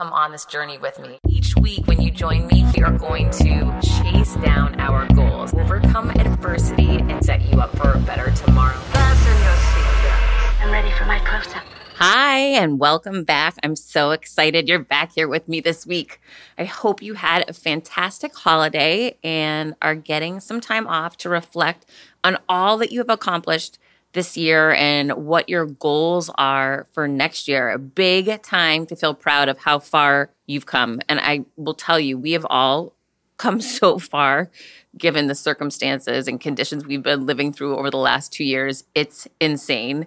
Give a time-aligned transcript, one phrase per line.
[0.00, 1.18] Come on this journey with me.
[1.28, 6.08] Each week, when you join me, we are going to chase down our goals, overcome
[6.12, 8.78] adversity, and set you up for a better tomorrow.
[8.78, 10.62] Fasten your seatbelts.
[10.62, 11.64] I'm ready for my close up.
[11.96, 13.56] Hi, and welcome back.
[13.62, 16.18] I'm so excited you're back here with me this week.
[16.56, 21.84] I hope you had a fantastic holiday and are getting some time off to reflect
[22.24, 23.78] on all that you have accomplished
[24.12, 27.70] this year and what your goals are for next year.
[27.70, 31.00] A big time to feel proud of how far you've come.
[31.08, 32.92] And I will tell you, we have all
[33.36, 34.50] come so far
[34.98, 38.84] given the circumstances and conditions we've been living through over the last two years.
[38.94, 40.06] It's insane.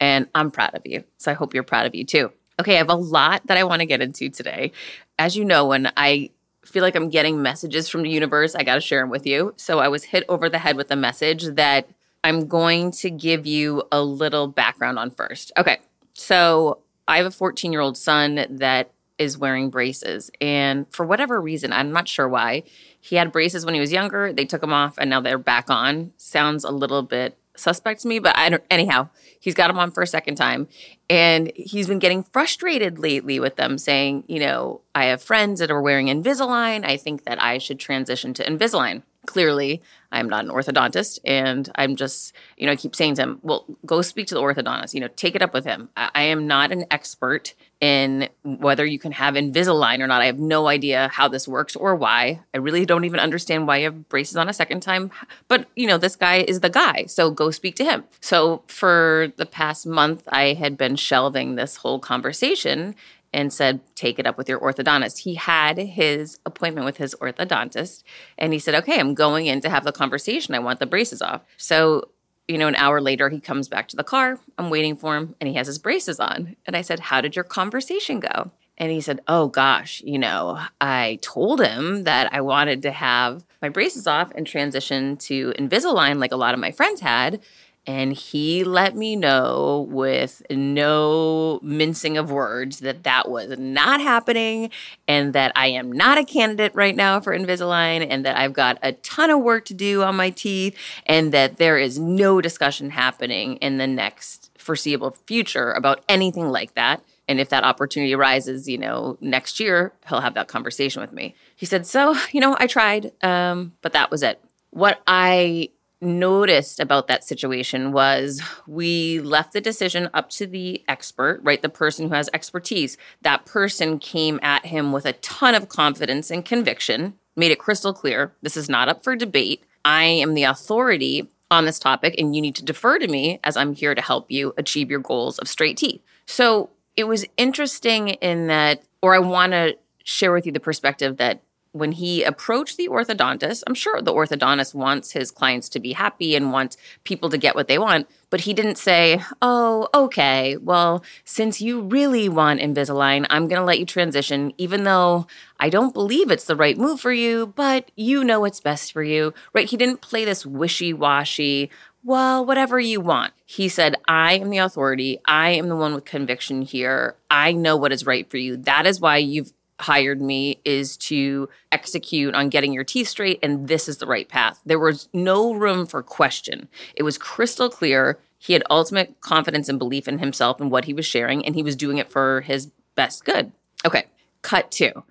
[0.00, 1.04] And I'm proud of you.
[1.18, 2.32] So I hope you're proud of you too.
[2.58, 4.72] Okay, I have a lot that I want to get into today.
[5.18, 6.30] As you know, when I
[6.64, 9.54] feel like I'm getting messages from the universe, I got to share them with you.
[9.56, 11.88] So I was hit over the head with a message that
[12.24, 15.52] I'm going to give you a little background on first.
[15.56, 15.78] Okay.
[16.14, 20.30] So I have a 14 year old son that is wearing braces.
[20.40, 22.64] And for whatever reason, I'm not sure why,
[23.00, 24.32] he had braces when he was younger.
[24.32, 26.12] They took them off and now they're back on.
[26.16, 29.90] Sounds a little bit suspect to me, but I don't, anyhow, he's got them on
[29.90, 30.68] for a second time.
[31.10, 35.70] And he's been getting frustrated lately with them saying, you know, I have friends that
[35.70, 36.84] are wearing Invisalign.
[36.84, 41.96] I think that I should transition to Invisalign clearly I'm not an orthodontist and I'm
[41.96, 45.00] just, you know, I keep saying to him, well, go speak to the orthodontist, you
[45.00, 45.88] know, take it up with him.
[45.96, 50.20] I, I, am not an expert in whether you can have Invisalign or not.
[50.20, 52.40] I have no idea how this works or why.
[52.52, 55.10] I really don't even understand why you have braces on a second time.
[55.48, 57.06] But, you know, this guy is the guy.
[57.06, 58.04] So go speak to him.
[58.20, 62.94] So for the past month, I had been shelving this whole conversation
[63.32, 65.18] and said, take it up with your orthodontist.
[65.18, 68.02] He had his appointment with his orthodontist
[68.38, 70.54] and he said, okay, I'm going in to have the conversation.
[70.54, 71.42] I want the braces off.
[71.56, 72.08] So,
[72.48, 74.38] you know, an hour later, he comes back to the car.
[74.58, 76.56] I'm waiting for him and he has his braces on.
[76.66, 78.50] And I said, how did your conversation go?
[78.78, 83.44] And he said, Oh gosh, you know, I told him that I wanted to have
[83.60, 87.40] my braces off and transition to Invisalign like a lot of my friends had.
[87.84, 94.70] And he let me know with no mincing of words that that was not happening
[95.08, 98.78] and that I am not a candidate right now for Invisalign and that I've got
[98.82, 102.90] a ton of work to do on my teeth and that there is no discussion
[102.90, 107.02] happening in the next foreseeable future about anything like that.
[107.26, 111.34] And if that opportunity arises, you know, next year, he'll have that conversation with me.
[111.56, 114.42] He said, So, you know, I tried, um, but that was it.
[114.70, 115.70] What I
[116.02, 121.62] noticed about that situation was we left the decision up to the expert, right?
[121.62, 122.98] The person who has expertise.
[123.22, 127.92] That person came at him with a ton of confidence and conviction, made it crystal
[127.92, 129.64] clear this is not up for debate.
[129.84, 133.56] I am the authority on this topic, and you need to defer to me as
[133.56, 136.00] I'm here to help you achieve your goals of straight teeth.
[136.26, 141.18] So it was interesting in that, or I want to share with you the perspective
[141.18, 145.94] that when he approached the orthodontist, I'm sure the orthodontist wants his clients to be
[145.94, 150.56] happy and wants people to get what they want, but he didn't say, Oh, okay,
[150.58, 155.26] well, since you really want Invisalign, I'm going to let you transition, even though
[155.58, 159.02] I don't believe it's the right move for you, but you know what's best for
[159.02, 159.68] you, right?
[159.68, 161.70] He didn't play this wishy washy,
[162.04, 163.32] well, whatever you want.
[163.46, 165.20] He said, I am the authority.
[165.24, 167.14] I am the one with conviction here.
[167.30, 168.56] I know what is right for you.
[168.56, 173.68] That is why you've hired me is to execute on getting your teeth straight and
[173.68, 174.60] this is the right path.
[174.64, 176.68] There was no room for question.
[176.94, 178.18] It was crystal clear.
[178.38, 181.62] He had ultimate confidence and belief in himself and what he was sharing and he
[181.62, 183.52] was doing it for his best good.
[183.84, 184.06] Okay,
[184.42, 185.04] cut two.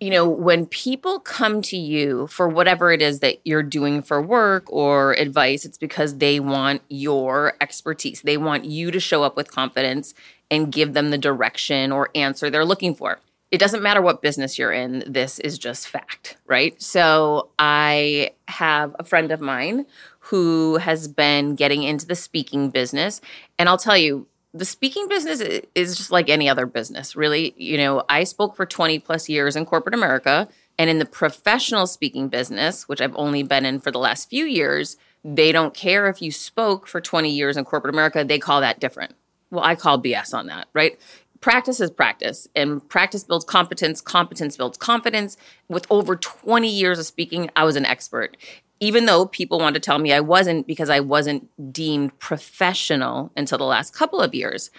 [0.00, 4.22] You know, when people come to you for whatever it is that you're doing for
[4.22, 8.22] work or advice, it's because they want your expertise.
[8.22, 10.14] They want you to show up with confidence
[10.52, 13.18] and give them the direction or answer they're looking for
[13.50, 16.80] it doesn't matter what business you're in, this is just fact, right?
[16.80, 19.86] So I have a friend of mine
[20.20, 23.20] who has been getting into the speaking business.
[23.58, 25.40] And I'll tell you, the speaking business
[25.74, 27.54] is just like any other business, really.
[27.56, 30.48] You know, I spoke for 20 plus years in corporate America.
[30.78, 34.44] And in the professional speaking business, which I've only been in for the last few
[34.44, 38.24] years, they don't care if you spoke for 20 years in corporate America.
[38.24, 39.14] They call that different.
[39.50, 40.98] Well, I call BS on that, right?
[41.40, 45.36] Practice is practice and practice builds competence competence builds confidence.
[45.68, 48.36] With over 20 years of speaking i was an expert.
[48.80, 53.58] Even though people want to tell me i wasn't because i wasn't deemed professional until
[53.58, 54.70] the last couple of years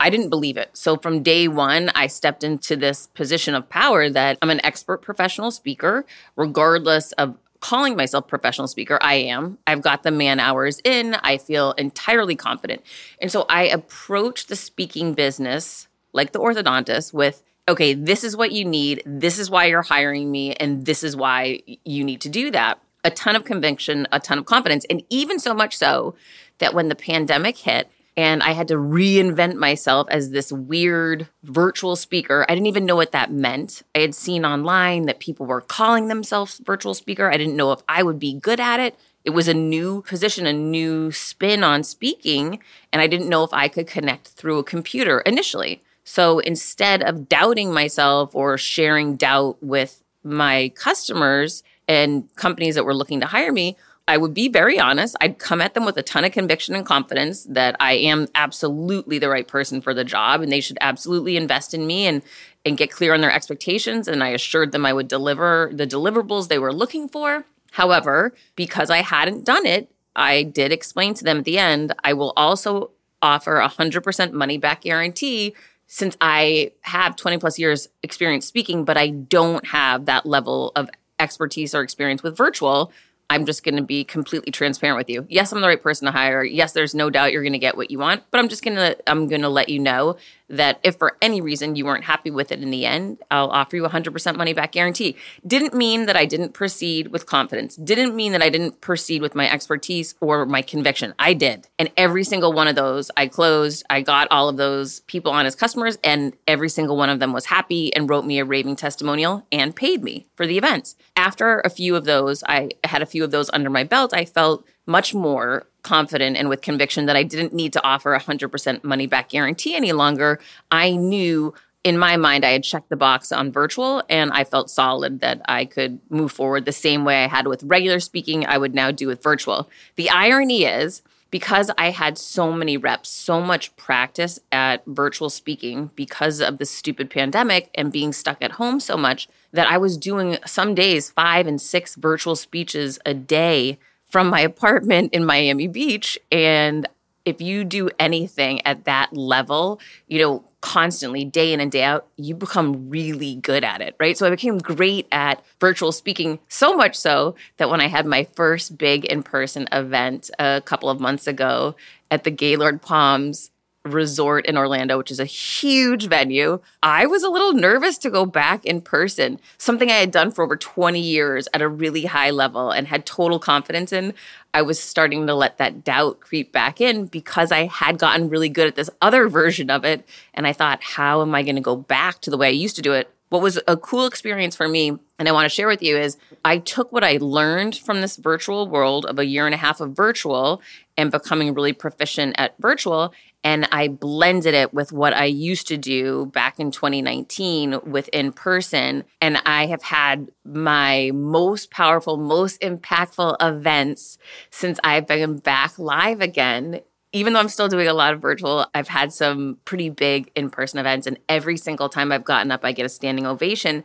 [0.00, 0.70] i didn't believe it.
[0.76, 5.02] So from day one i stepped into this position of power that i'm an expert
[5.02, 6.04] professional speaker.
[6.36, 9.58] Regardless of calling myself professional speaker i am.
[9.66, 11.14] I've got the man hours in.
[11.14, 12.82] I feel entirely confident.
[13.20, 18.52] And so i approach the speaking business like the orthodontist, with okay, this is what
[18.52, 19.02] you need.
[19.04, 20.54] This is why you're hiring me.
[20.54, 22.80] And this is why you need to do that.
[23.04, 24.86] A ton of conviction, a ton of confidence.
[24.88, 26.14] And even so much so
[26.58, 31.94] that when the pandemic hit, and I had to reinvent myself as this weird virtual
[31.94, 32.44] speaker.
[32.48, 33.84] I didn't even know what that meant.
[33.94, 37.30] I had seen online that people were calling themselves virtual speaker.
[37.30, 38.98] I didn't know if I would be good at it.
[39.24, 42.58] It was a new position, a new spin on speaking,
[42.92, 45.84] and I didn't know if I could connect through a computer initially.
[46.08, 52.94] So instead of doubting myself or sharing doubt with my customers and companies that were
[52.94, 53.76] looking to hire me,
[54.08, 55.16] I would be very honest.
[55.20, 59.18] I'd come at them with a ton of conviction and confidence that I am absolutely
[59.18, 62.22] the right person for the job and they should absolutely invest in me and
[62.64, 66.48] and get clear on their expectations and I assured them I would deliver the deliverables
[66.48, 67.44] they were looking for.
[67.72, 72.14] However, because I hadn't done it, I did explain to them at the end, I
[72.14, 75.54] will also offer a 100% money back guarantee
[75.88, 80.88] since I have 20 plus years experience speaking, but I don't have that level of
[81.18, 82.92] expertise or experience with virtual.
[83.30, 85.26] I'm just going to be completely transparent with you.
[85.28, 86.42] Yes, I'm the right person to hire.
[86.42, 88.76] Yes, there's no doubt you're going to get what you want, but I'm just going
[88.76, 90.16] to I'm going to let you know
[90.48, 93.76] that if for any reason you weren't happy with it in the end, I'll offer
[93.76, 95.16] you 100% money back guarantee.
[95.46, 97.76] Didn't mean that I didn't proceed with confidence.
[97.76, 101.14] Didn't mean that I didn't proceed with my expertise or my conviction.
[101.18, 101.68] I did.
[101.78, 103.84] And every single one of those I closed.
[103.90, 107.32] I got all of those people on as customers and every single one of them
[107.32, 110.96] was happy and wrote me a raving testimonial and paid me for the events.
[111.28, 114.24] After a few of those, I had a few of those under my belt, I
[114.24, 118.82] felt much more confident and with conviction that I didn't need to offer a 100%
[118.82, 120.40] money back guarantee any longer.
[120.70, 121.52] I knew
[121.84, 125.42] in my mind, I had checked the box on virtual and I felt solid that
[125.44, 128.90] I could move forward the same way I had with regular speaking, I would now
[128.90, 129.68] do with virtual.
[129.96, 135.90] The irony is, because I had so many reps, so much practice at virtual speaking
[135.94, 139.96] because of the stupid pandemic and being stuck at home so much, that I was
[139.96, 143.78] doing some days five and six virtual speeches a day
[144.10, 146.18] from my apartment in Miami Beach.
[146.32, 146.88] And
[147.28, 152.06] if you do anything at that level, you know, constantly, day in and day out,
[152.16, 154.18] you become really good at it, right?
[154.18, 158.24] So I became great at virtual speaking, so much so that when I had my
[158.34, 161.76] first big in person event a couple of months ago
[162.10, 163.50] at the Gaylord Palms
[163.84, 168.26] resort in Orlando, which is a huge venue, I was a little nervous to go
[168.26, 172.30] back in person, something I had done for over 20 years at a really high
[172.30, 174.14] level and had total confidence in.
[174.52, 178.48] I was starting to let that doubt creep back in because I had gotten really
[178.48, 180.06] good at this other version of it.
[180.34, 182.76] And I thought, how am I going to go back to the way I used
[182.76, 183.12] to do it?
[183.30, 186.16] What was a cool experience for me, and I want to share with you, is
[186.46, 189.82] I took what I learned from this virtual world of a year and a half
[189.82, 190.62] of virtual
[190.96, 193.12] and becoming really proficient at virtual
[193.44, 198.32] and I blended it with what I used to do back in 2019 with in
[198.32, 199.04] person.
[199.20, 204.18] And I have had my most powerful, most impactful events
[204.50, 206.80] since I've been back live again.
[207.12, 210.50] Even though I'm still doing a lot of virtual, I've had some pretty big in
[210.50, 211.06] person events.
[211.06, 213.84] And every single time I've gotten up, I get a standing ovation.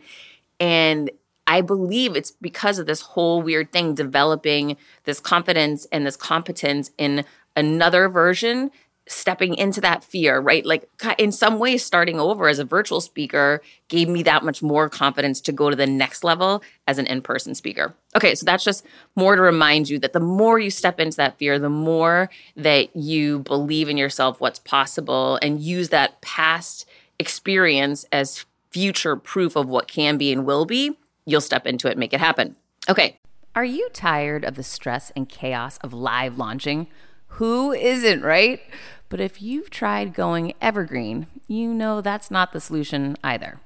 [0.59, 1.11] And
[1.45, 6.91] I believe it's because of this whole weird thing developing this confidence and this competence
[6.97, 7.23] in
[7.55, 8.71] another version
[9.07, 10.65] stepping into that fear, right?
[10.65, 14.89] Like in some ways, starting over as a virtual speaker gave me that much more
[14.89, 17.93] confidence to go to the next level as an in person speaker.
[18.15, 21.37] Okay, so that's just more to remind you that the more you step into that
[21.37, 26.85] fear, the more that you believe in yourself, what's possible, and use that past
[27.19, 31.97] experience as future proof of what can be and will be, you'll step into it
[31.97, 32.55] make it happen.
[32.89, 33.17] Okay.
[33.55, 36.87] Are you tired of the stress and chaos of live launching?
[37.37, 38.61] Who isn't, right?
[39.09, 43.59] But if you've tried going evergreen, you know that's not the solution either.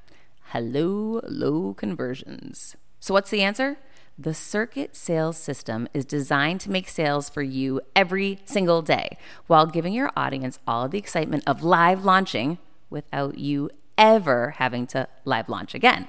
[0.51, 2.77] Hello, low conversions.
[3.01, 3.77] So, what's the answer?
[4.17, 9.65] The Circuit Sales System is designed to make sales for you every single day while
[9.65, 12.59] giving your audience all the excitement of live launching
[12.89, 16.07] without you ever having to live launch again.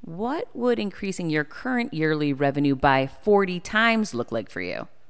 [0.00, 4.88] What would increasing your current yearly revenue by 40 times look like for you?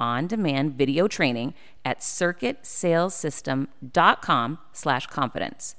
[0.00, 5.76] on-demand video training at circuitsalesystem.com slash confidence.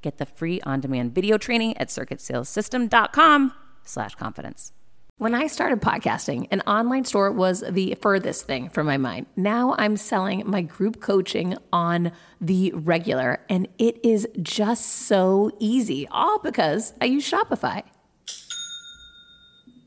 [0.00, 3.52] Get the free on-demand video training at circuitsalesystem.com
[3.84, 4.72] slash confidence.
[5.18, 9.26] When I started podcasting, an online store was the furthest thing from my mind.
[9.36, 16.08] Now I'm selling my group coaching on the regular, and it is just so easy,
[16.10, 17.84] all because I use Shopify.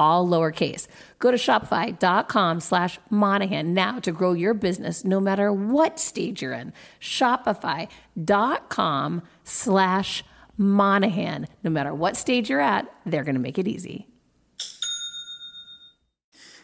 [0.00, 0.88] all lowercase.
[1.18, 6.54] Go to shopify.com slash Monahan now to grow your business no matter what stage you're
[6.54, 6.72] in.
[7.00, 7.90] Shopify.com
[9.44, 10.24] slash
[10.56, 11.46] Monahan.
[11.62, 14.06] No matter what stage you're at, they're going to make it easy.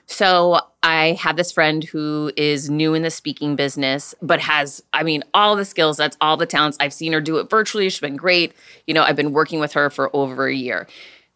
[0.06, 5.02] So I have this friend who is new in the speaking business, but has, I
[5.02, 6.78] mean, all the skills, that's all the talents.
[6.80, 7.90] I've seen her do it virtually.
[7.90, 8.54] She's been great.
[8.86, 10.86] You know, I've been working with her for over a year.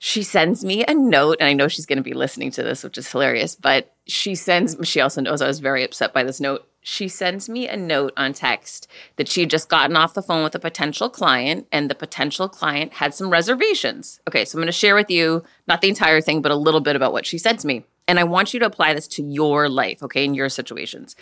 [0.02, 2.82] She sends me a note, and I know she's going to be listening to this,
[2.82, 6.40] which is hilarious, but she sends, she also knows I was very upset by this
[6.40, 6.66] note.
[6.80, 10.42] She sends me a note on text that she had just gotten off the phone
[10.42, 14.20] with a potential client, and the potential client had some reservations.
[14.26, 16.80] Okay, so I'm going to share with you, not the entire thing, but a little
[16.80, 17.84] bit about what she said to me.
[18.08, 21.14] And I want you to apply this to your life, okay, in your situations.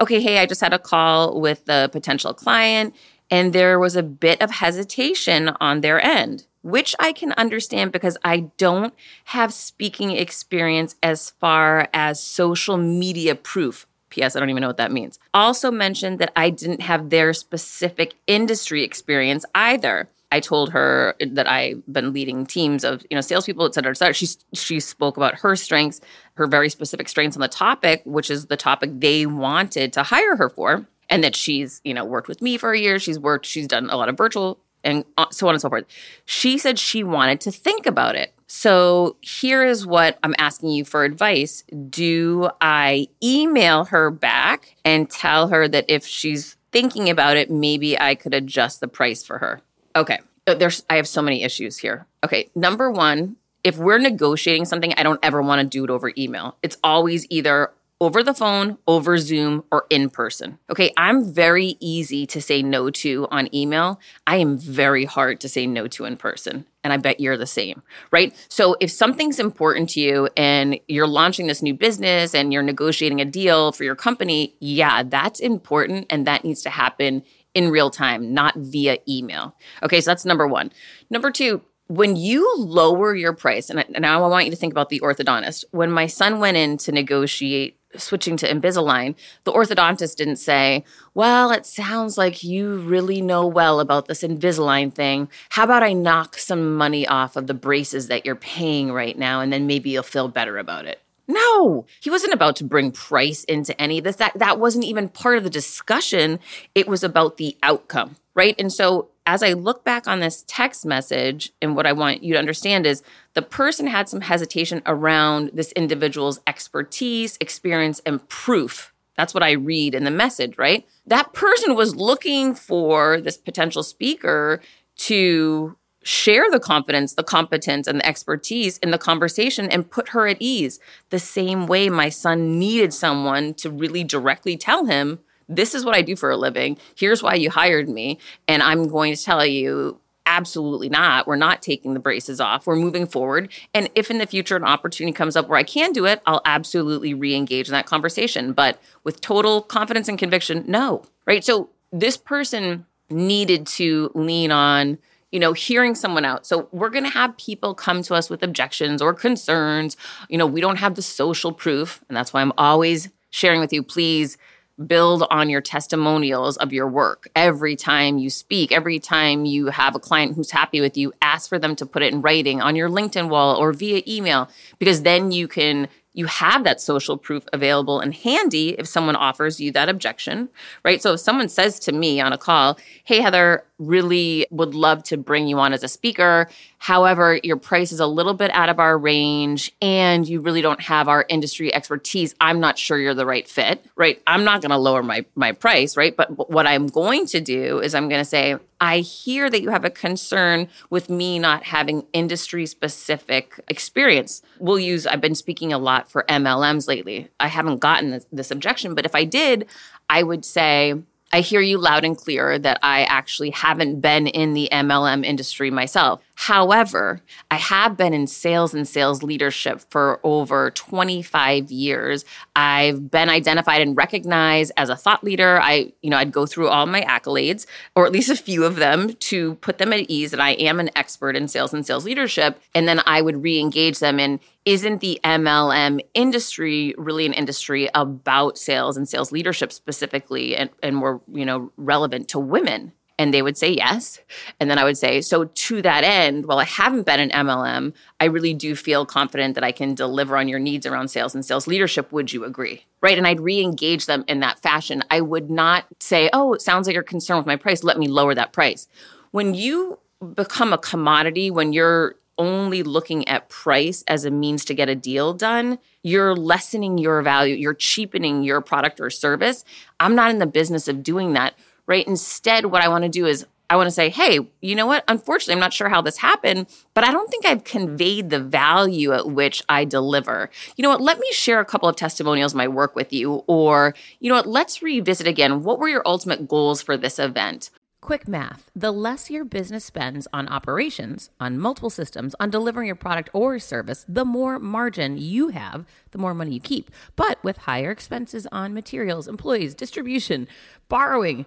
[0.00, 2.96] Okay, hey, I just had a call with the potential client,
[3.30, 8.16] and there was a bit of hesitation on their end, which I can understand because
[8.24, 8.94] I don't
[9.26, 13.86] have speaking experience as far as social media proof.
[14.10, 14.36] P.S.
[14.36, 15.18] I don't even know what that means.
[15.32, 20.08] Also mentioned that I didn't have their specific industry experience either.
[20.30, 23.96] I told her that I've been leading teams of you know salespeople, et cetera, et
[23.96, 24.14] cetera.
[24.14, 26.00] She she spoke about her strengths,
[26.34, 30.36] her very specific strengths on the topic, which is the topic they wanted to hire
[30.36, 32.98] her for, and that she's you know worked with me for a year.
[32.98, 35.84] She's worked, she's done a lot of virtual and uh, so on and so forth.
[36.24, 38.34] She said she wanted to think about it.
[38.46, 41.64] So here is what I'm asking you for advice.
[41.88, 47.98] Do I email her back and tell her that if she's thinking about it, maybe
[47.98, 49.62] I could adjust the price for her?
[49.96, 50.18] Okay.
[50.46, 52.06] Uh, there's I have so many issues here.
[52.24, 52.50] Okay.
[52.54, 56.56] Number 1, if we're negotiating something, I don't ever want to do it over email.
[56.62, 57.70] It's always either
[58.02, 60.58] over the phone, over Zoom, or in person.
[60.68, 64.00] Okay, I'm very easy to say no to on email.
[64.26, 66.66] I am very hard to say no to in person.
[66.82, 67.80] And I bet you're the same,
[68.10, 68.34] right?
[68.48, 73.20] So if something's important to you and you're launching this new business and you're negotiating
[73.20, 77.22] a deal for your company, yeah, that's important and that needs to happen
[77.54, 79.54] in real time, not via email.
[79.84, 80.72] Okay, so that's number one.
[81.08, 84.88] Number two, when you lower your price, and now I want you to think about
[84.88, 85.64] the orthodontist.
[85.70, 90.84] When my son went in to negotiate switching to Invisalign, the orthodontist didn't say,
[91.14, 95.28] Well, it sounds like you really know well about this Invisalign thing.
[95.50, 99.40] How about I knock some money off of the braces that you're paying right now,
[99.40, 101.00] and then maybe you'll feel better about it?
[101.28, 104.16] No, he wasn't about to bring price into any of this.
[104.16, 106.40] That that wasn't even part of the discussion.
[106.74, 108.54] It was about the outcome, right?
[108.58, 112.32] And so as I look back on this text message, and what I want you
[112.34, 113.02] to understand is
[113.34, 119.52] the person had some hesitation around this individual's expertise, experience, and proof That's what I
[119.52, 120.86] read in the message, right?
[121.06, 124.60] That person was looking for this potential speaker
[124.98, 130.26] to share the confidence, the competence, and the expertise in the conversation and put her
[130.26, 130.80] at ease.
[131.10, 135.96] The same way my son needed someone to really directly tell him, This is what
[135.96, 136.78] I do for a living.
[136.94, 138.18] Here's why you hired me.
[138.48, 141.26] And I'm going to tell you absolutely not.
[141.26, 142.66] We're not taking the braces off.
[142.66, 143.50] We're moving forward.
[143.74, 146.42] And if in the future an opportunity comes up where I can do it, I'll
[146.44, 148.52] absolutely re engage in that conversation.
[148.52, 151.02] But with total confidence and conviction, no.
[151.26, 151.44] Right.
[151.44, 154.98] So this person needed to lean on
[155.32, 156.46] you know, hearing someone out.
[156.46, 159.96] So we're going to have people come to us with objections or concerns.
[160.28, 162.04] You know, we don't have the social proof.
[162.08, 164.36] And that's why I'm always sharing with you, please
[164.86, 167.28] build on your testimonials of your work.
[167.34, 171.48] Every time you speak, every time you have a client who's happy with you, ask
[171.48, 174.48] for them to put it in writing on your LinkedIn wall or via email,
[174.78, 179.60] because then you can you have that social proof available and handy if someone offers
[179.60, 180.48] you that objection,
[180.84, 181.00] right?
[181.00, 185.16] So if someone says to me on a call, Hey, Heather, really would love to
[185.16, 186.48] bring you on as a speaker.
[186.78, 190.80] However, your price is a little bit out of our range and you really don't
[190.80, 192.34] have our industry expertise.
[192.40, 194.20] I'm not sure you're the right fit, right?
[194.26, 196.16] I'm not going to lower my, my price, right?
[196.16, 199.70] But what I'm going to do is I'm going to say, I hear that you
[199.70, 204.42] have a concern with me not having industry specific experience.
[204.58, 207.28] We'll use, I've been speaking a lot for MLMs lately.
[207.38, 209.66] I haven't gotten this, this objection, but if I did,
[210.10, 211.00] I would say,
[211.34, 215.70] I hear you loud and clear that I actually haven't been in the MLM industry
[215.70, 216.22] myself.
[216.34, 217.20] However,
[217.50, 222.24] I have been in sales and sales leadership for over 25 years.
[222.56, 225.60] I've been identified and recognized as a thought leader.
[225.60, 228.76] I, you know, I'd go through all my accolades, or at least a few of
[228.76, 232.04] them, to put them at ease that I am an expert in sales and sales
[232.04, 232.60] leadership.
[232.74, 237.88] And then I would re engage them in isn't the MLM industry really an industry
[237.94, 242.92] about sales and sales leadership specifically and, and more, you know, relevant to women?
[243.22, 244.18] And they would say yes.
[244.58, 247.92] And then I would say, so to that end, while I haven't been an MLM,
[248.18, 251.44] I really do feel confident that I can deliver on your needs around sales and
[251.44, 252.10] sales leadership.
[252.10, 252.84] Would you agree?
[253.00, 253.16] Right.
[253.16, 255.04] And I'd re engage them in that fashion.
[255.08, 257.84] I would not say, oh, it sounds like you're concerned with my price.
[257.84, 258.88] Let me lower that price.
[259.30, 260.00] When you
[260.34, 264.96] become a commodity, when you're only looking at price as a means to get a
[264.96, 269.64] deal done, you're lessening your value, you're cheapening your product or service.
[270.00, 271.54] I'm not in the business of doing that
[271.86, 272.06] right?
[272.06, 275.02] Instead, what I want to do is I want to say, hey, you know what?
[275.08, 279.12] Unfortunately, I'm not sure how this happened, but I don't think I've conveyed the value
[279.12, 280.50] at which I deliver.
[280.76, 281.00] You know what?
[281.00, 283.44] Let me share a couple of testimonials of my work with you.
[283.46, 284.46] Or, you know what?
[284.46, 285.62] Let's revisit again.
[285.62, 287.70] What were your ultimate goals for this event?
[288.02, 292.96] Quick math the less your business spends on operations, on multiple systems, on delivering your
[292.96, 296.90] product or service, the more margin you have, the more money you keep.
[297.16, 300.48] But with higher expenses on materials, employees, distribution,
[300.88, 301.46] borrowing,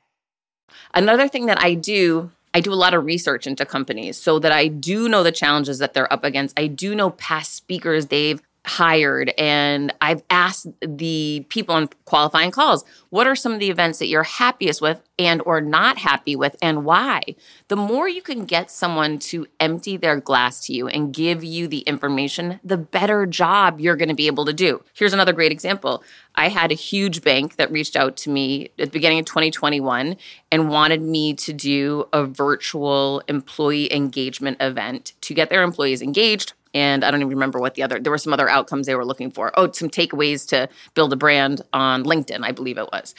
[0.93, 4.51] Another thing that I do, I do a lot of research into companies so that
[4.51, 6.59] I do know the challenges that they're up against.
[6.59, 12.85] I do know past speakers they've hired and I've asked the people on qualifying calls,
[13.09, 16.55] what are some of the events that you're happiest with and or not happy with
[16.61, 17.21] and why?
[17.69, 21.67] The more you can get someone to empty their glass to you and give you
[21.67, 24.83] the information, the better job you're going to be able to do.
[24.93, 26.03] Here's another great example.
[26.35, 30.17] I had a huge bank that reached out to me at the beginning of 2021
[30.51, 36.53] and wanted me to do a virtual employee engagement event to get their employees engaged
[36.73, 39.05] and I don't even remember what the other there were some other outcomes they were
[39.05, 39.51] looking for.
[39.57, 43.13] Oh, some takeaways to build a brand on LinkedIn, I believe it was.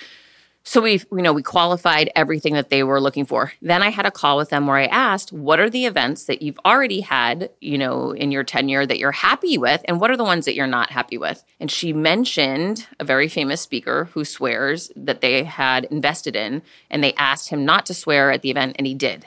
[0.65, 3.53] So we you know we qualified everything that they were looking for.
[3.61, 6.41] Then I had a call with them where I asked, "What are the events that
[6.41, 10.17] you've already had, you know, in your tenure that you're happy with and what are
[10.17, 14.25] the ones that you're not happy with?" And she mentioned a very famous speaker who
[14.25, 18.51] swears that they had invested in and they asked him not to swear at the
[18.51, 19.27] event and he did.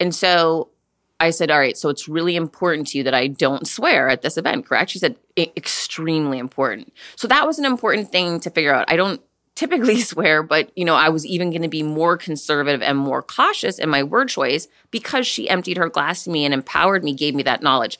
[0.00, 0.70] And so
[1.20, 4.22] I said, All right, so it's really important to you that I don't swear at
[4.22, 4.90] this event, correct?
[4.90, 6.92] She said, Extremely important.
[7.16, 8.90] So that was an important thing to figure out.
[8.90, 9.20] I don't
[9.54, 13.22] typically swear, but you know, I was even going to be more conservative and more
[13.22, 17.14] cautious in my word choice because she emptied her glass to me and empowered me,
[17.14, 17.98] gave me that knowledge.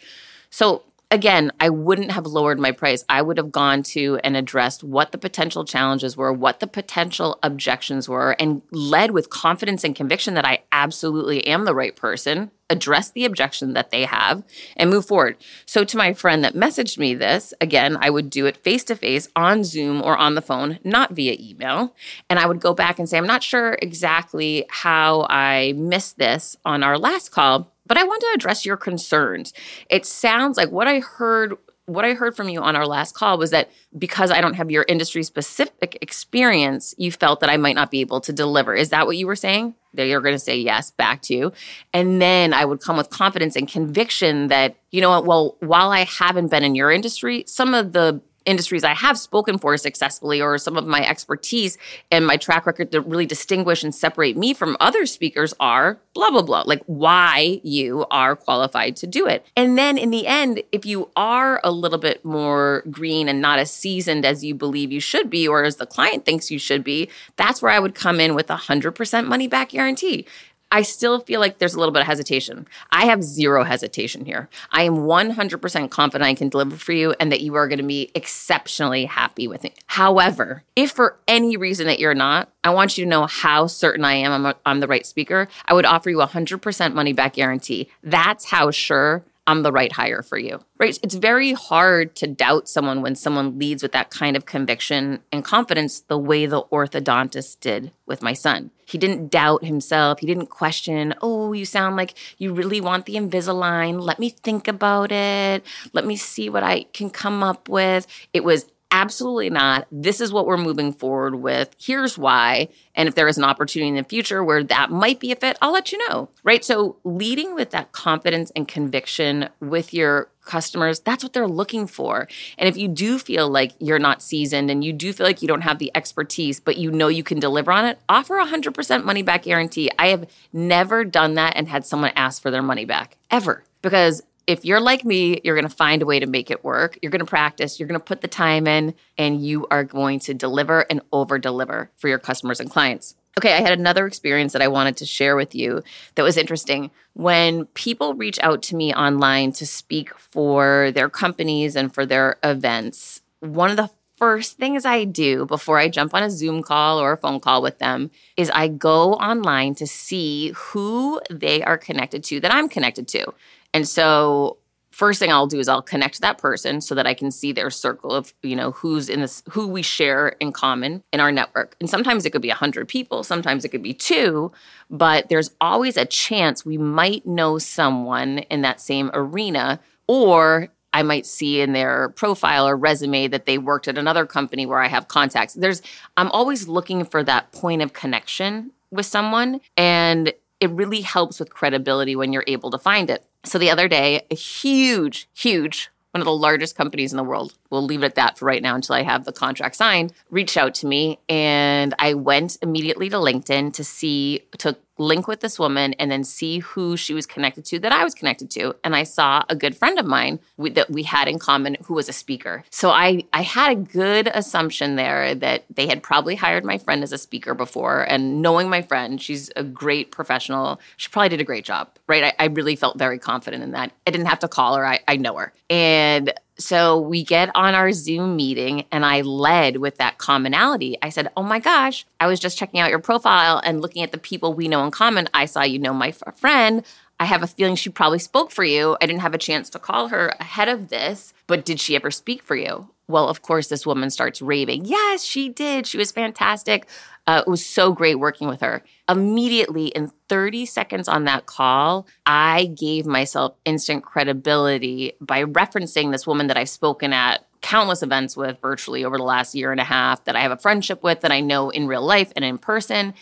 [0.50, 0.82] So
[1.14, 3.04] again, I wouldn't have lowered my price.
[3.08, 7.38] I would have gone to and addressed what the potential challenges were, what the potential
[7.40, 12.50] objections were, and led with confidence and conviction that I absolutely am the right person,
[12.68, 14.42] address the objection that they have,
[14.76, 15.36] and move forward.
[15.66, 18.96] So, to my friend that messaged me this, again, I would do it face to
[18.96, 21.94] face on Zoom or on the phone, not via email.
[22.28, 26.56] And I would go back and say, I'm not sure exactly how I missed this
[26.64, 29.52] on our last call but I want to address your concerns.
[29.90, 33.36] It sounds like what I heard what I heard from you on our last call
[33.36, 37.74] was that because I don't have your industry specific experience, you felt that I might
[37.74, 38.74] not be able to deliver.
[38.74, 39.74] Is that what you were saying?
[39.92, 41.52] That you're going to say yes back to you.
[41.92, 45.90] And then I would come with confidence and conviction that, you know what, well, while
[45.90, 50.40] I haven't been in your industry, some of the industries I have spoken for successfully
[50.40, 51.78] or some of my expertise
[52.10, 56.30] and my track record that really distinguish and separate me from other speakers are blah,
[56.30, 59.44] blah, blah, like why you are qualified to do it.
[59.56, 63.58] And then in the end, if you are a little bit more green and not
[63.58, 66.84] as seasoned as you believe you should be or as the client thinks you should
[66.84, 70.26] be, that's where I would come in with a 100% money back guarantee.
[70.74, 72.66] I still feel like there's a little bit of hesitation.
[72.90, 74.48] I have zero hesitation here.
[74.72, 77.84] I am 100% confident I can deliver for you and that you are going to
[77.84, 79.78] be exceptionally happy with it.
[79.86, 84.04] However, if for any reason that you're not, I want you to know how certain
[84.04, 85.46] I am I'm, a, I'm the right speaker.
[85.64, 87.88] I would offer you a 100% money back guarantee.
[88.02, 90.60] That's how sure I'm the right hire for you.
[90.78, 90.98] Right?
[91.02, 95.44] It's very hard to doubt someone when someone leads with that kind of conviction and
[95.44, 98.70] confidence the way the orthodontist did with my son.
[98.86, 100.20] He didn't doubt himself.
[100.20, 104.00] He didn't question, "Oh, you sound like you really want the Invisalign.
[104.00, 105.64] Let me think about it.
[105.92, 109.88] Let me see what I can come up with." It was Absolutely not.
[109.90, 111.74] This is what we're moving forward with.
[111.80, 112.68] Here's why.
[112.94, 115.58] And if there is an opportunity in the future where that might be a fit,
[115.60, 116.28] I'll let you know.
[116.44, 116.64] Right.
[116.64, 122.28] So, leading with that confidence and conviction with your customers, that's what they're looking for.
[122.56, 125.48] And if you do feel like you're not seasoned and you do feel like you
[125.48, 129.02] don't have the expertise, but you know you can deliver on it, offer a 100%
[129.02, 129.90] money back guarantee.
[129.98, 134.22] I have never done that and had someone ask for their money back ever because
[134.46, 136.98] if you're like me, you're going to find a way to make it work.
[137.00, 140.20] You're going to practice, you're going to put the time in, and you are going
[140.20, 143.14] to deliver and over deliver for your customers and clients.
[143.36, 145.82] Okay, I had another experience that I wanted to share with you
[146.14, 146.90] that was interesting.
[147.14, 152.36] When people reach out to me online to speak for their companies and for their
[152.44, 157.00] events, one of the first things I do before I jump on a Zoom call
[157.00, 161.76] or a phone call with them is I go online to see who they are
[161.76, 163.34] connected to that I'm connected to.
[163.74, 164.56] And so
[164.94, 167.68] first thing I'll do is I'll connect that person so that I can see their
[167.68, 171.76] circle of, you know, who's in this, who we share in common in our network.
[171.80, 174.52] And sometimes it could be 100 people, sometimes it could be two,
[174.88, 181.02] but there's always a chance we might know someone in that same arena or I
[181.02, 184.86] might see in their profile or resume that they worked at another company where I
[184.86, 185.54] have contacts.
[185.54, 185.82] There's
[186.16, 191.50] I'm always looking for that point of connection with someone and it really helps with
[191.52, 193.26] credibility when you're able to find it.
[193.44, 197.54] So the other day, a huge, huge, one of the largest companies in the world,
[197.70, 200.56] we'll leave it at that for right now until I have the contract signed, reached
[200.56, 201.18] out to me.
[201.28, 206.24] And I went immediately to LinkedIn to see, to link with this woman and then
[206.24, 208.74] see who she was connected to that I was connected to.
[208.84, 211.94] And I saw a good friend of mine we, that we had in common who
[211.94, 212.64] was a speaker.
[212.70, 217.02] So I, I had a good assumption there that they had probably hired my friend
[217.02, 218.02] as a speaker before.
[218.02, 220.80] And knowing my friend, she's a great professional.
[220.96, 222.24] She probably did a great job, right?
[222.24, 223.92] I, I really felt very confident in that.
[224.06, 225.52] I didn't have to call her, I, I know her.
[225.70, 230.96] And so we get on our Zoom meeting, and I led with that commonality.
[231.02, 234.12] I said, Oh my gosh, I was just checking out your profile and looking at
[234.12, 235.28] the people we know in common.
[235.34, 236.84] I saw you know my f- friend.
[237.20, 238.96] I have a feeling she probably spoke for you.
[239.00, 242.10] I didn't have a chance to call her ahead of this, but did she ever
[242.10, 242.88] speak for you?
[243.06, 244.86] Well, of course, this woman starts raving.
[244.86, 245.86] Yes, she did.
[245.86, 246.88] She was fantastic.
[247.26, 248.82] Uh, it was so great working with her.
[249.08, 256.26] Immediately, in 30 seconds on that call, I gave myself instant credibility by referencing this
[256.26, 259.84] woman that I've spoken at countless events with virtually over the last year and a
[259.84, 262.58] half that I have a friendship with that I know in real life and in
[262.58, 263.14] person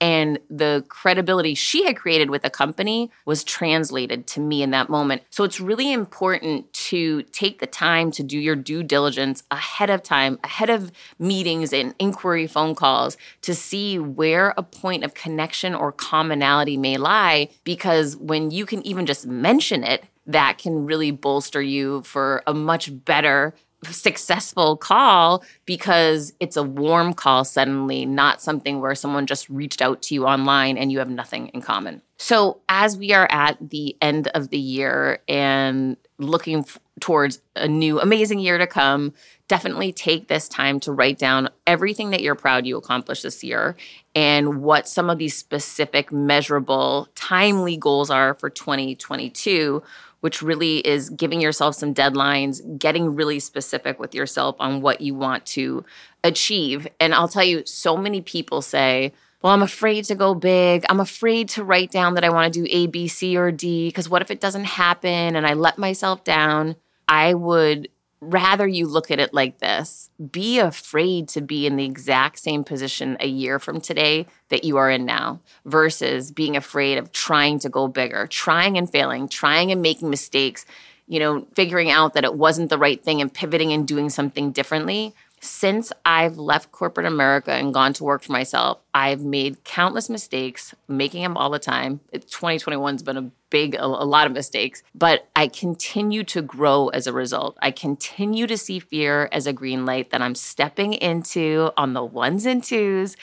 [0.00, 4.88] and the credibility she had created with the company was translated to me in that
[4.88, 5.22] moment.
[5.30, 10.02] So it's really important to take the time to do your due diligence ahead of
[10.02, 15.74] time, ahead of meetings and inquiry phone calls to see where a point of connection
[15.74, 17.48] or commonality may lie.
[17.64, 22.52] Because when you can even just mention it, that can really bolster you for a
[22.52, 23.54] much better
[23.94, 30.02] successful call because it's a warm call suddenly, not something where someone just reached out
[30.02, 32.02] to you online and you have nothing in common.
[32.18, 37.68] So, as we are at the end of the year and looking f- towards a
[37.68, 39.12] new amazing year to come,
[39.48, 43.76] definitely take this time to write down everything that you're proud you accomplished this year
[44.14, 49.82] and what some of these specific, measurable, timely goals are for 2022
[50.26, 55.14] which really is giving yourself some deadlines, getting really specific with yourself on what you
[55.14, 55.84] want to
[56.24, 56.88] achieve.
[56.98, 60.84] And I'll tell you, so many people say, well, I'm afraid to go big.
[60.88, 63.86] I'm afraid to write down that I want to do A, B, C, or D,
[63.86, 66.74] because what if it doesn't happen and I let myself down?
[67.06, 67.86] I would
[68.20, 72.64] rather you look at it like this be afraid to be in the exact same
[72.64, 77.58] position a year from today that you are in now versus being afraid of trying
[77.58, 80.64] to go bigger, trying and failing, trying and making mistakes,
[81.06, 84.50] you know, figuring out that it wasn't the right thing and pivoting and doing something
[84.50, 85.14] differently
[85.46, 90.74] since I've left corporate America and gone to work for myself, I've made countless mistakes,
[90.88, 92.00] making them all the time.
[92.12, 97.06] 2021's been a big, a, a, lot of mistakes, but I continue to grow as
[97.06, 97.56] a result.
[97.62, 102.04] I continue to see fear as a green light that I'm stepping into on the
[102.04, 103.16] ones and twos,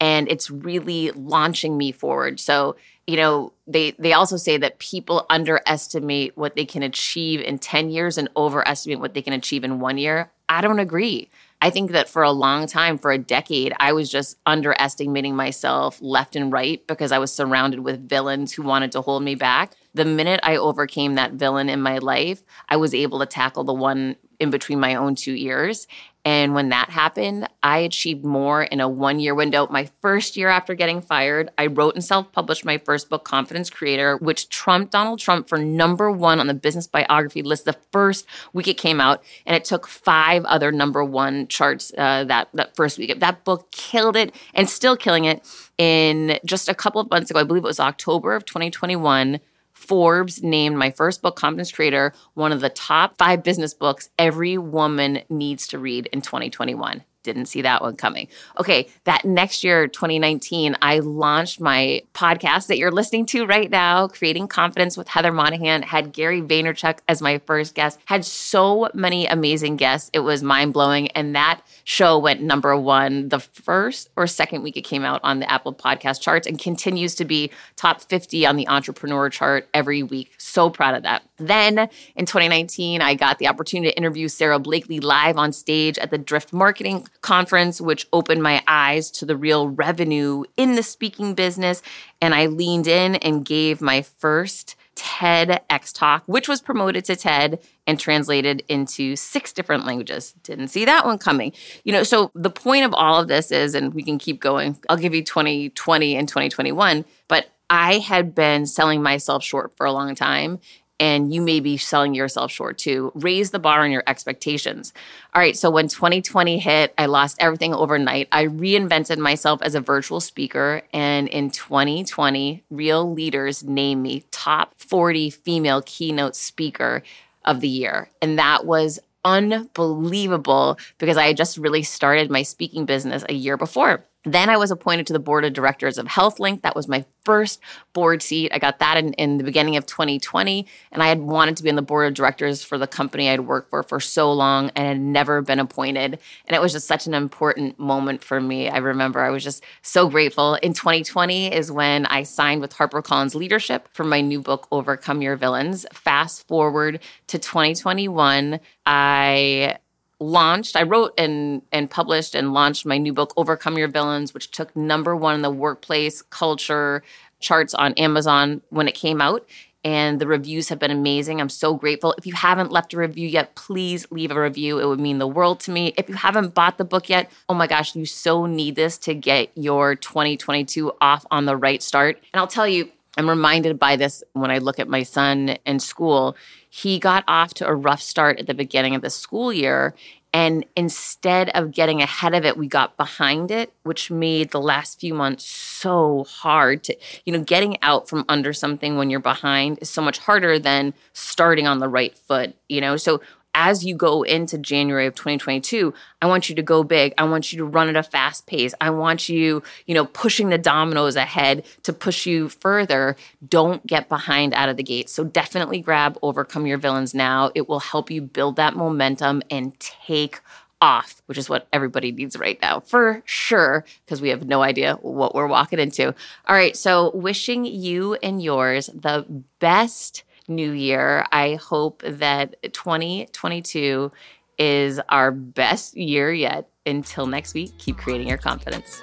[0.00, 2.40] and it's really launching me forward.
[2.40, 7.58] So, you know, they they also say that people underestimate what they can achieve in
[7.58, 10.30] 10 years and overestimate what they can achieve in 1 year.
[10.48, 11.28] I don't agree.
[11.62, 15.98] I think that for a long time, for a decade, I was just underestimating myself
[16.00, 19.74] left and right because I was surrounded with villains who wanted to hold me back.
[19.92, 23.74] The minute I overcame that villain in my life, I was able to tackle the
[23.74, 25.86] one in between my own two ears.
[26.24, 29.66] And when that happened, I achieved more in a one year window.
[29.70, 33.70] My first year after getting fired, I wrote and self published my first book, Confidence
[33.70, 38.26] Creator, which trumped Donald Trump for number one on the business biography list the first
[38.52, 39.22] week it came out.
[39.46, 43.18] And it took five other number one charts uh, that, that first week.
[43.18, 45.46] That book killed it and still killing it.
[45.78, 49.40] In just a couple of months ago, I believe it was October of 2021,
[49.80, 54.58] Forbes named my first book, Confidence Creator, one of the top five business books every
[54.58, 58.28] woman needs to read in 2021 didn't see that one coming.
[58.58, 64.08] Okay, that next year, 2019, I launched my podcast that you're listening to right now,
[64.08, 65.82] Creating Confidence with Heather Monahan.
[65.82, 67.98] Had Gary Vaynerchuk as my first guest.
[68.06, 70.10] Had so many amazing guests.
[70.12, 71.08] It was mind blowing.
[71.08, 75.40] And that show went number one the first or second week it came out on
[75.40, 80.02] the Apple podcast charts and continues to be top 50 on the entrepreneur chart every
[80.02, 80.32] week.
[80.38, 81.22] So proud of that.
[81.36, 86.10] Then in 2019, I got the opportunity to interview Sara Blakely live on stage at
[86.10, 91.34] the Drift Marketing Conference, which opened my eyes to the real revenue in the speaking
[91.34, 91.82] business.
[92.20, 97.60] And I leaned in and gave my first TEDx Talk, which was promoted to TED
[97.86, 100.34] and translated into six different languages.
[100.42, 101.52] Didn't see that one coming.
[101.84, 104.78] You know, so the point of all of this is, and we can keep going,
[104.88, 109.92] I'll give you 2020 and 2021, but I had been selling myself short for a
[109.92, 110.58] long time
[111.00, 113.10] and you may be selling yourself short too.
[113.14, 114.92] Raise the bar on your expectations.
[115.34, 118.28] All right, so when 2020 hit, I lost everything overnight.
[118.30, 124.74] I reinvented myself as a virtual speaker, and in 2020, Real Leaders named me top
[124.76, 127.02] 40 female keynote speaker
[127.44, 128.10] of the year.
[128.20, 133.56] And that was unbelievable because I had just really started my speaking business a year
[133.56, 134.04] before.
[134.24, 136.60] Then I was appointed to the board of directors of HealthLink.
[136.60, 137.58] That was my first
[137.94, 138.52] board seat.
[138.52, 140.66] I got that in, in, the beginning of 2020.
[140.92, 143.40] And I had wanted to be on the board of directors for the company I'd
[143.40, 146.18] worked for for so long and had never been appointed.
[146.46, 148.68] And it was just such an important moment for me.
[148.68, 150.54] I remember I was just so grateful.
[150.56, 155.36] In 2020 is when I signed with HarperCollins Leadership for my new book, Overcome Your
[155.36, 155.86] Villains.
[155.94, 159.78] Fast forward to 2021, I
[160.20, 164.50] launched i wrote and and published and launched my new book overcome your villains which
[164.50, 167.02] took number one in the workplace culture
[167.40, 169.46] charts on amazon when it came out.
[169.82, 171.40] And the reviews have been amazing.
[171.40, 172.14] I'm so grateful.
[172.18, 174.78] If you haven't left a review yet please leave a review.
[174.78, 175.94] It would mean the world to me.
[175.96, 179.14] If you haven't bought the book yet oh my gosh you so need this to
[179.14, 182.18] get your 2022 off on the right start.
[182.32, 185.78] And i'll tell you i'm reminded by this when i look at my son in
[185.78, 186.36] school
[186.70, 189.94] he got off to a rough start at the beginning of the school year.
[190.32, 195.00] And instead of getting ahead of it, we got behind it, which made the last
[195.00, 196.96] few months so hard to,
[197.26, 200.94] you know, getting out from under something when you're behind is so much harder than
[201.12, 202.96] starting on the right foot, you know?
[202.96, 203.20] So
[203.54, 207.12] as you go into January of 2022, I want you to go big.
[207.18, 208.74] I want you to run at a fast pace.
[208.80, 213.16] I want you, you know, pushing the dominoes ahead to push you further.
[213.46, 215.10] Don't get behind out of the gate.
[215.10, 217.50] So definitely grab Overcome Your Villains now.
[217.54, 220.40] It will help you build that momentum and take
[220.80, 224.94] off, which is what everybody needs right now for sure, because we have no idea
[225.02, 226.14] what we're walking into.
[226.46, 226.76] All right.
[226.76, 229.26] So wishing you and yours the
[229.58, 231.24] best new year.
[231.32, 234.12] I hope that 2022
[234.58, 236.68] is our best year yet.
[236.86, 239.02] Until next week, keep creating your confidence.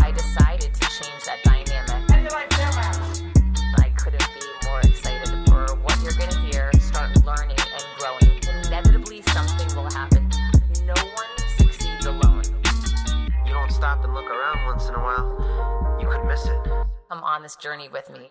[0.00, 2.10] I decided to change that dynamic.
[3.78, 8.40] I couldn't be more excited for what you're going to hear, start learning and growing.
[8.66, 10.28] Inevitably, something will happen.
[10.84, 12.42] No one succeeds alone.
[13.46, 16.58] You don't stop and look around once in a while, you could miss it.
[17.10, 18.30] Come on this journey with me.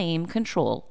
[0.25, 0.90] control